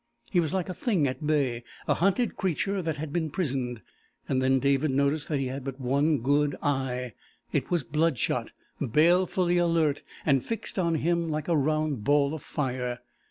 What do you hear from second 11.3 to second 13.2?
a round ball of fire.